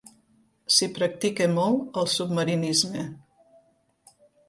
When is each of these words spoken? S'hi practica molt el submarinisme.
S'hi 0.75 0.87
practica 0.95 1.47
molt 1.59 2.01
el 2.03 2.09
submarinisme. 2.17 3.07